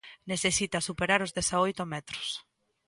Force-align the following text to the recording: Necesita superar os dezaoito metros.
Necesita 0.31 0.85
superar 0.87 1.19
os 1.25 1.33
dezaoito 1.37 1.83
metros. 1.93 2.27